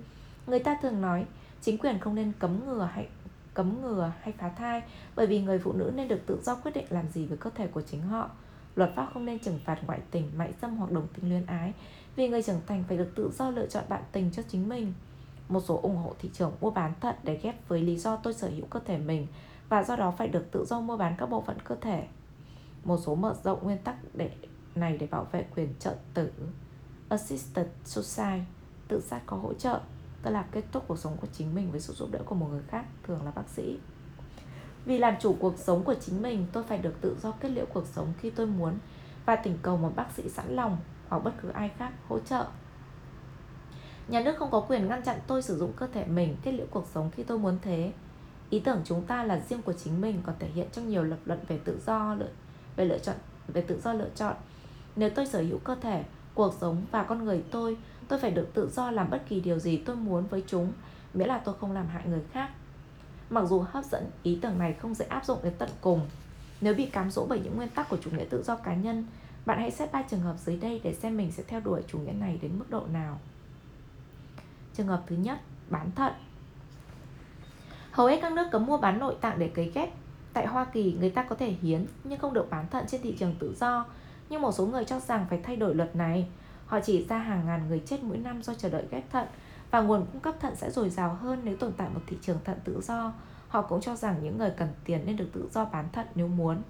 [0.47, 1.25] Người ta thường nói,
[1.62, 3.08] chính quyền không nên cấm ngừa hay
[3.53, 4.82] cấm ngừa hay phá thai
[5.15, 7.49] bởi vì người phụ nữ nên được tự do quyết định làm gì với cơ
[7.56, 8.30] thể của chính họ.
[8.75, 11.73] Luật pháp không nên trừng phạt ngoại tình, mại dâm hoặc đồng tính luyến ái
[12.15, 14.93] vì người trưởng thành phải được tự do lựa chọn bạn tình cho chính mình.
[15.49, 18.34] Một số ủng hộ thị trường mua bán thận để ghép với lý do tôi
[18.34, 19.27] sở hữu cơ thể mình
[19.69, 22.08] và do đó phải được tự do mua bán các bộ phận cơ thể.
[22.84, 24.32] Một số mở rộng nguyên tắc để
[24.75, 26.32] này để bảo vệ quyền trợ tử.
[27.10, 28.45] Assisted suicide,
[28.88, 29.80] tự sát có hỗ trợ,
[30.23, 32.47] tức là kết thúc cuộc sống của chính mình với sự giúp đỡ của một
[32.51, 33.80] người khác, thường là bác sĩ.
[34.86, 37.65] Vì làm chủ cuộc sống của chính mình, tôi phải được tự do kết liễu
[37.73, 38.73] cuộc sống khi tôi muốn
[39.25, 40.77] và tình cầu một bác sĩ sẵn lòng
[41.10, 42.45] hoặc bất cứ ai khác hỗ trợ
[44.08, 46.65] Nhà nước không có quyền ngăn chặn tôi sử dụng cơ thể mình kết liễu
[46.71, 47.91] cuộc sống khi tôi muốn thế.
[48.49, 51.19] Ý tưởng chúng ta là riêng của chính mình còn thể hiện trong nhiều lập
[51.25, 52.15] luận về tự do
[52.75, 53.15] về lựa chọn
[53.47, 54.36] về tự do lựa chọn.
[54.95, 58.53] Nếu tôi sở hữu cơ thể, cuộc sống và con người tôi, tôi phải được
[58.53, 60.73] tự do làm bất kỳ điều gì tôi muốn với chúng,
[61.13, 62.49] miễn là tôi không làm hại người khác.
[63.29, 66.01] Mặc dù hấp dẫn, ý tưởng này không dễ áp dụng đến tận cùng.
[66.62, 69.05] Nếu bị cám dỗ bởi những nguyên tắc của chủ nghĩa tự do cá nhân,
[69.45, 71.99] bạn hãy xét ba trường hợp dưới đây để xem mình sẽ theo đuổi chủ
[71.99, 73.19] nghĩa này đến mức độ nào.
[74.73, 76.13] Trường hợp thứ nhất, bán thận.
[77.97, 79.89] Hầu hết các nước cấm mua bán nội tạng để cấy ghép.
[80.33, 83.15] Tại Hoa Kỳ, người ta có thể hiến nhưng không được bán thận trên thị
[83.19, 83.86] trường tự do.
[84.29, 86.27] Nhưng một số người cho rằng phải thay đổi luật này.
[86.65, 89.27] Họ chỉ ra hàng ngàn người chết mỗi năm do chờ đợi ghép thận
[89.71, 92.38] và nguồn cung cấp thận sẽ dồi dào hơn nếu tồn tại một thị trường
[92.43, 93.13] thận tự do.
[93.47, 96.27] Họ cũng cho rằng những người cần tiền nên được tự do bán thận nếu
[96.27, 96.62] muốn.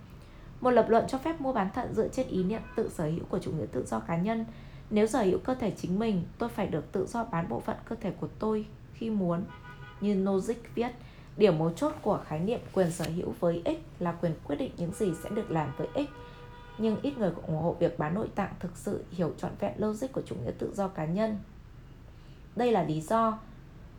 [0.62, 3.26] Một lập luận cho phép mua bán thận dựa trên ý niệm tự sở hữu
[3.30, 4.46] của chủ nghĩa tự do cá nhân
[4.90, 7.78] nếu sở hữu cơ thể chính mình, tôi phải được tự do bán bộ phận
[7.90, 9.44] cơ thể của tôi khi muốn.
[10.02, 10.92] Như Nozick viết,
[11.38, 14.71] điểm mấu chốt của khái niệm quyền sở hữu với ích là quyền quyết định
[14.78, 16.10] những gì sẽ được làm với ích.
[16.78, 20.12] nhưng ít người ủng hộ việc bán nội tạng thực sự hiểu trọn vẹn logic
[20.12, 21.38] của chủ nghĩa tự do cá nhân.
[22.56, 23.39] Đây là lý do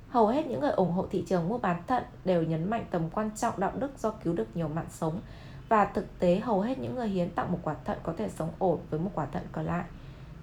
[0.08, 3.10] hầu hết những người ủng hộ thị trường mua bán thận đều nhấn mạnh tầm
[3.10, 5.20] quan trọng đạo đức do cứu được nhiều mạng sống
[5.68, 8.50] và thực tế hầu hết những người hiến tặng một quả thận có thể sống
[8.58, 9.84] ổn với một quả thận còn lại.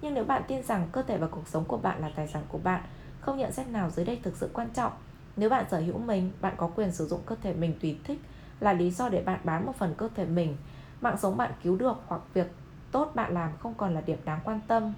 [0.02, 2.42] Nhưng nếu bạn tin rằng cơ thể và cuộc sống của bạn là tài sản
[2.48, 2.82] của bạn,
[3.20, 4.92] không nhận xét nào dưới đây thực sự quan trọng.
[5.36, 8.20] Nếu bạn sở hữu mình, bạn có quyền sử dụng cơ thể mình tùy thích
[8.60, 10.56] là lý do để bạn bán một phần cơ thể mình.
[11.00, 12.46] Mạng sống bạn cứu được hoặc việc
[12.92, 14.92] tốt bạn làm không còn là điểm đáng quan tâm.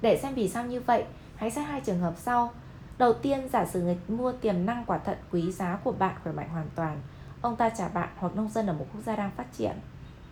[0.00, 1.04] Để xem vì sao như vậy,
[1.36, 2.52] hãy xét hai trường hợp sau.
[2.98, 6.32] Đầu tiên, giả sử người mua tiềm năng quả thận quý giá của bạn khỏe
[6.32, 7.00] mạnh hoàn toàn.
[7.40, 9.72] Ông ta trả bạn hoặc nông dân ở một quốc gia đang phát triển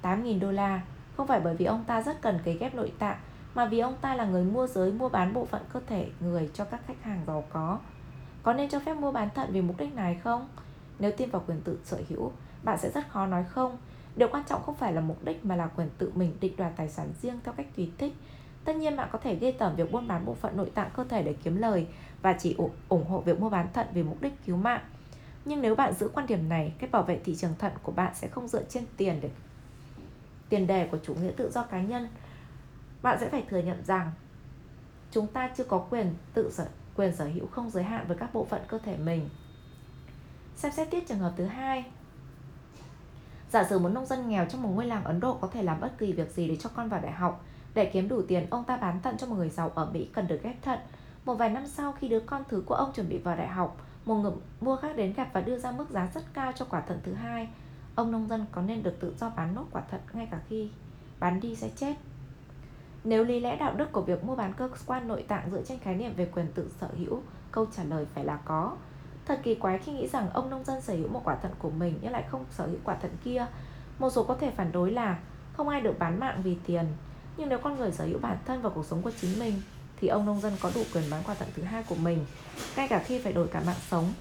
[0.02, 0.80] 8.000 đô la,
[1.16, 3.18] không phải bởi vì ông ta rất cần cấy ghép nội tạng,
[3.56, 6.50] mà vì ông ta là người mua giới mua bán bộ phận cơ thể người
[6.54, 7.78] cho các khách hàng giàu có.
[8.42, 10.48] Có nên cho phép mua bán thận vì mục đích này không?
[10.98, 13.76] Nếu tin vào quyền tự sở hữu, bạn sẽ rất khó nói không.
[14.16, 16.72] Điều quan trọng không phải là mục đích mà là quyền tự mình định đoạt
[16.76, 18.12] tài sản riêng theo cách tùy thích.
[18.64, 21.04] Tất nhiên bạn có thể ghê tởm việc buôn bán bộ phận nội tạng cơ
[21.04, 21.86] thể để kiếm lời
[22.22, 22.56] và chỉ
[22.88, 24.80] ủng hộ việc mua bán thận vì mục đích cứu mạng.
[25.44, 28.14] Nhưng nếu bạn giữ quan điểm này, cách bảo vệ thị trường thận của bạn
[28.14, 29.30] sẽ không dựa trên tiền để
[30.48, 32.08] tiền đề của chủ nghĩa tự do cá nhân.
[33.02, 34.12] Bạn sẽ phải thừa nhận rằng
[35.10, 38.34] chúng ta chưa có quyền tự sở quyền sở hữu không giới hạn với các
[38.34, 39.28] bộ phận cơ thể mình.
[40.56, 41.84] Xem xét tiếp trường hợp thứ hai.
[43.50, 45.80] Giả sử một nông dân nghèo trong một ngôi làng Ấn Độ có thể làm
[45.80, 47.44] bất kỳ việc gì để cho con vào đại học.
[47.74, 50.26] Để kiếm đủ tiền, ông ta bán thận cho một người giàu ở Mỹ cần
[50.26, 50.78] được ghép thận.
[51.24, 53.76] Một vài năm sau khi đứa con thứ của ông chuẩn bị vào đại học,
[54.04, 56.80] một người mua khác đến gặp và đưa ra mức giá rất cao cho quả
[56.80, 57.48] thận thứ hai.
[57.94, 60.70] Ông nông dân có nên được tự do bán nốt quả thận ngay cả khi
[61.18, 61.94] bán đi sẽ chết.
[63.06, 65.78] Nếu lý lẽ đạo đức của việc mua bán cơ quan nội tạng dựa trên
[65.78, 68.76] khái niệm về quyền tự sở hữu, câu trả lời phải là có.
[69.26, 71.70] Thật kỳ quái khi nghĩ rằng ông nông dân sở hữu một quả thận của
[71.70, 73.46] mình nhưng lại không sở hữu quả thận kia.
[73.98, 75.18] Một số có thể phản đối là
[75.52, 76.84] không ai được bán mạng vì tiền,
[77.36, 79.62] nhưng nếu con người sở hữu bản thân và cuộc sống của chính mình
[80.00, 82.26] thì ông nông dân có đủ quyền bán quả thận thứ hai của mình,
[82.76, 84.12] ngay cả khi phải đổi cả mạng sống.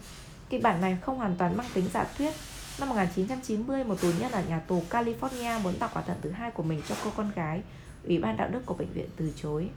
[0.50, 2.34] Kịch bản này không hoàn toàn mang tính giả thuyết.
[2.80, 6.52] Năm 1990, một tù nhân ở nhà tù California muốn tặng quả thận thứ hai
[6.52, 7.62] của mình cho cô con gái
[8.08, 9.70] Ủy ban đạo đức của bệnh viện từ chối.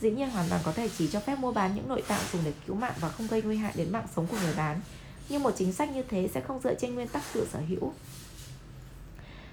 [0.00, 2.42] Dĩ nhiên hoàn toàn có thể chỉ cho phép mua bán những nội tạng dùng
[2.44, 4.80] để cứu mạng và không gây nguy hại đến mạng sống của người bán.
[5.28, 7.92] Nhưng một chính sách như thế sẽ không dựa trên nguyên tắc tự sở hữu.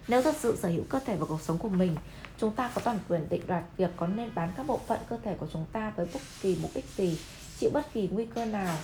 [0.08, 1.96] Nếu thật sự sở hữu cơ thể và cuộc sống của mình,
[2.40, 5.18] chúng ta có toàn quyền định đoạt việc có nên bán các bộ phận cơ
[5.24, 7.20] thể của chúng ta với bất kỳ mục đích gì,
[7.60, 8.78] chịu bất kỳ nguy cơ nào.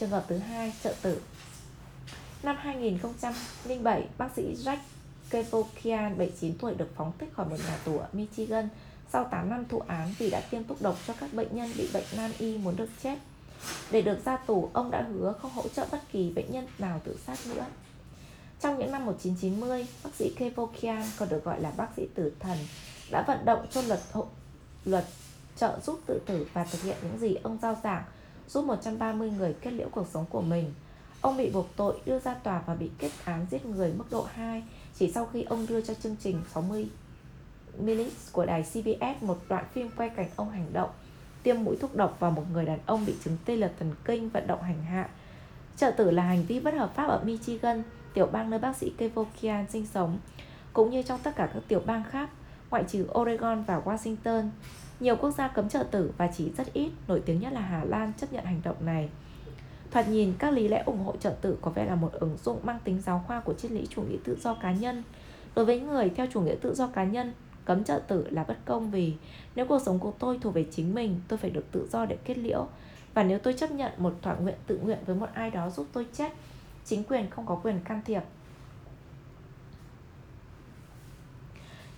[0.00, 1.20] Trường hợp thứ hai, trợ tử.
[2.42, 4.78] Năm 2007, bác sĩ Jack
[5.34, 8.68] Kevokian, 79 tuổi được phóng thích khỏi một nhà tù ở Michigan
[9.12, 11.88] sau 8 năm thụ án vì đã tiêm thuốc độc cho các bệnh nhân bị
[11.92, 13.18] bệnh nan y muốn được chết.
[13.90, 17.00] Để được ra tù, ông đã hứa không hỗ trợ bất kỳ bệnh nhân nào
[17.04, 17.64] tự sát nữa.
[18.60, 22.58] Trong những năm 1990, bác sĩ Kevokian, còn được gọi là bác sĩ tử thần,
[23.10, 24.26] đã vận động cho luật hộ,
[24.84, 25.04] luật
[25.56, 28.02] trợ giúp tự tử và thực hiện những gì ông giao giảng,
[28.48, 30.74] giúp 130 người kết liễu cuộc sống của mình.
[31.20, 34.26] Ông bị buộc tội đưa ra tòa và bị kết án giết người mức độ
[34.34, 34.62] 2
[34.98, 36.88] chỉ sau khi ông đưa cho chương trình 60
[37.78, 40.90] minutes của đài CBS một đoạn phim quay cảnh ông hành động
[41.44, 44.28] tiêm mũi thuốc độc vào một người đàn ông bị chứng tê liệt thần kinh
[44.28, 45.08] vận động hành hạ.
[45.76, 47.82] Trợ tử là hành vi bất hợp pháp ở Michigan,
[48.14, 50.18] tiểu bang nơi bác sĩ Kevokian sinh sống,
[50.72, 52.30] cũng như trong tất cả các tiểu bang khác,
[52.70, 54.48] ngoại trừ Oregon và Washington.
[55.00, 57.84] Nhiều quốc gia cấm trợ tử và chỉ rất ít, nổi tiếng nhất là Hà
[57.84, 59.08] Lan chấp nhận hành động này.
[59.94, 62.60] Thoạt nhìn, các lý lẽ ủng hộ trợ tử có vẻ là một ứng dụng
[62.62, 65.02] mang tính giáo khoa của triết lý chủ nghĩa tự do cá nhân.
[65.54, 67.32] Đối với người theo chủ nghĩa tự do cá nhân,
[67.64, 69.14] cấm trợ tử là bất công vì
[69.54, 72.16] nếu cuộc sống của tôi thuộc về chính mình, tôi phải được tự do để
[72.24, 72.66] kết liễu.
[73.14, 75.86] Và nếu tôi chấp nhận một thỏa nguyện tự nguyện với một ai đó giúp
[75.92, 76.32] tôi chết,
[76.84, 78.22] chính quyền không có quyền can thiệp.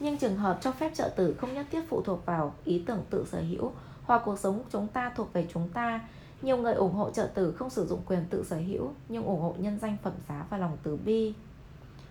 [0.01, 3.05] Nhưng trường hợp cho phép trợ tử không nhất thiết phụ thuộc vào ý tưởng
[3.11, 3.73] tự sở hữu
[4.05, 6.01] hoặc cuộc sống chúng ta thuộc về chúng ta
[6.43, 9.41] nhiều người ủng hộ trợ tử không sử dụng quyền tự sở hữu nhưng ủng
[9.41, 11.35] hộ nhân danh phẩm giá và lòng từ bi.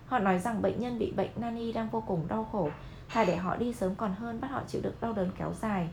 [0.07, 2.69] Họ nói rằng bệnh nhân bị bệnh nani đang vô cùng đau khổ,
[3.09, 5.89] thà để họ đi sớm còn hơn bắt họ chịu đựng đau đớn kéo dài.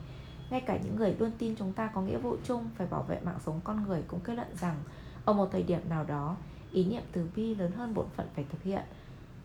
[0.51, 3.21] Ngay cả những người luôn tin chúng ta có nghĩa vụ chung phải bảo vệ
[3.21, 4.77] mạng sống con người cũng kết luận rằng
[5.25, 6.37] ở một thời điểm nào đó,
[6.73, 8.83] ý niệm từ bi lớn hơn bổn phận phải thực hiện.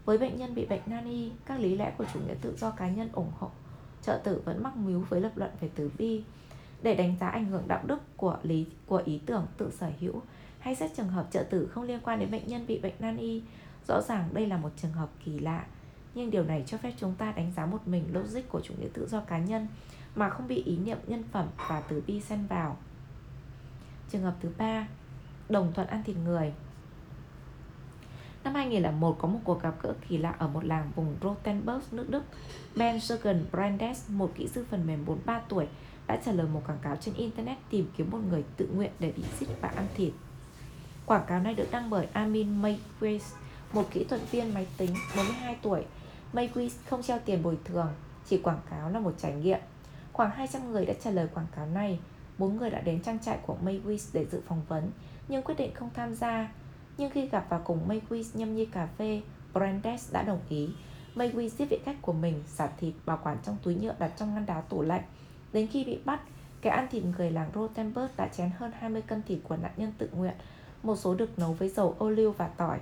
[0.06, 2.90] Với bệnh nhân bị bệnh nani, các lý lẽ của chủ nghĩa tự do cá
[2.90, 3.50] nhân ủng hộ
[4.02, 6.24] trợ tử vẫn mắc mưu với lập luận về từ bi
[6.82, 10.22] để đánh giá ảnh hưởng đạo đức của lý của ý tưởng tự sở hữu
[10.60, 13.18] hay xét trường hợp trợ tử không liên quan đến bệnh nhân bị bệnh nan
[13.18, 13.44] y.
[13.88, 15.66] Rõ ràng đây là một trường hợp kỳ lạ
[16.18, 18.88] nhưng điều này cho phép chúng ta đánh giá một mình logic của chủ nghĩa
[18.94, 19.68] tự do cá nhân
[20.16, 22.78] mà không bị ý niệm nhân phẩm và từ bi xen vào.
[24.10, 24.88] Trường hợp thứ ba
[25.50, 26.54] đồng thuận ăn thịt người.
[28.44, 32.10] Năm 2001 có một cuộc gặp gỡ kỳ lạ ở một làng vùng Rothenburg, nước
[32.10, 32.24] Đức.
[32.76, 35.68] Ben Jürgen Brandes, một kỹ sư phần mềm 43 tuổi,
[36.08, 39.12] đã trả lời một quảng cáo trên Internet tìm kiếm một người tự nguyện để
[39.12, 40.14] bị giết và ăn thịt.
[41.06, 43.20] Quảng cáo này được đăng bởi Amin Mayquiz,
[43.74, 45.86] một kỹ thuật viên máy tính 42 tuổi.
[46.34, 47.88] Mayquiz không treo tiền bồi thường,
[48.26, 49.60] chỉ quảng cáo là một trải nghiệm.
[50.14, 52.00] Khoảng 200 người đã trả lời quảng cáo này.
[52.38, 54.92] Bốn người đã đến trang trại của Mayquiz để dự phỏng vấn,
[55.28, 56.52] nhưng quyết định không tham gia.
[56.98, 59.22] Nhưng khi gặp và cùng Mayquiz nhâm nhi cà phê,
[59.54, 60.70] Brandes đã đồng ý.
[61.16, 64.34] Mayquiz giết vị khách của mình, xả thịt, bảo quản trong túi nhựa đặt trong
[64.34, 65.04] ngăn đá tủ lạnh.
[65.58, 66.22] Đến khi bị bắt,
[66.62, 69.94] kẻ ăn thịt người làng Rotenberg đã chén hơn 20 cân thịt của nạn nhân
[69.98, 70.34] tự nguyện
[70.84, 72.80] một số được nấu với dầu ô liu và tỏi.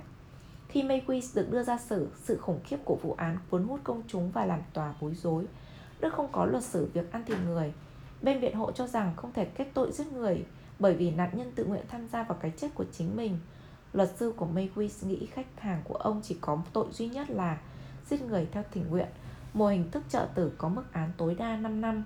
[0.68, 4.02] Khi Mayquiz được đưa ra xử, sự khủng khiếp của vụ án cuốn hút công
[4.08, 5.46] chúng và làm tòa bối rối.
[6.00, 7.72] Đức không có luật xử việc ăn thịt người.
[8.22, 10.44] Bên biện hộ cho rằng không thể kết tội giết người
[10.78, 13.38] bởi vì nạn nhân tự nguyện tham gia vào cái chết của chính mình.
[13.92, 17.58] Luật sư của Mayquiz nghĩ khách hàng của ông chỉ có tội duy nhất là
[18.10, 19.08] giết người theo tình nguyện.
[19.54, 22.04] Một hình thức trợ tử có mức án tối đa 5 năm.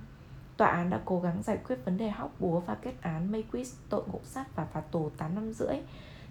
[0.60, 3.74] Tòa án đã cố gắng giải quyết vấn đề hóc búa và kết án Mayquist
[3.88, 5.76] tội ngộ sát và phạt tù 8 năm rưỡi.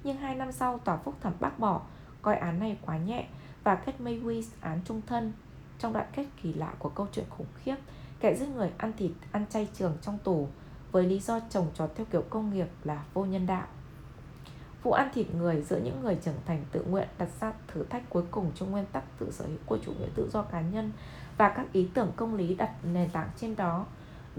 [0.03, 1.81] Nhưng hai năm sau, tòa phúc thẩm bác bỏ,
[2.21, 3.27] coi án này quá nhẹ
[3.63, 5.33] và kết Mayquist án trung thân.
[5.79, 7.75] Trong đoạn kết kỳ lạ của câu chuyện khủng khiếp,
[8.19, 10.47] kẻ giết người ăn thịt, ăn chay trường trong tù
[10.91, 13.67] với lý do trồng trọt theo kiểu công nghiệp là vô nhân đạo.
[14.83, 18.09] Vụ ăn thịt người giữa những người trưởng thành tự nguyện đặt ra thử thách
[18.09, 20.91] cuối cùng cho nguyên tắc tự sở hữu của chủ nghĩa tự do cá nhân
[21.37, 23.85] và các ý tưởng công lý đặt nền tảng trên đó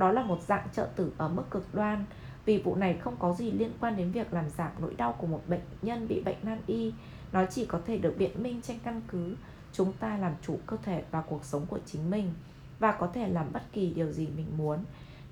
[0.00, 2.04] đó là một dạng trợ tử ở mức cực đoan.
[2.44, 5.26] Vì vụ này không có gì liên quan đến việc làm giảm nỗi đau của
[5.26, 6.92] một bệnh nhân bị bệnh nan y.
[7.32, 9.36] Nó chỉ có thể được biện minh trên căn cứ.
[9.72, 12.32] Chúng ta làm chủ cơ thể và cuộc sống của chính mình,
[12.78, 14.78] và có thể làm bất kỳ điều gì mình muốn.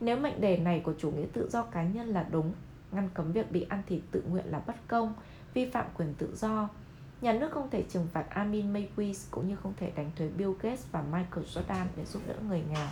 [0.00, 2.52] Nếu mệnh đề này của chủ nghĩa tự do cá nhân là đúng,
[2.92, 5.14] ngăn cấm việc bị ăn thịt tự nguyện là bất công,
[5.54, 6.68] vi phạm quyền tự do,
[7.20, 10.52] nhà nước không thể trừng phạt Amin Mayquiz cũng như không thể đánh thuế Bill
[10.60, 12.86] Gates và Michael Jordan để giúp đỡ người nghèo.